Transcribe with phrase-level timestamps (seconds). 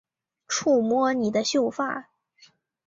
[0.47, 2.09] 触摸你的秀发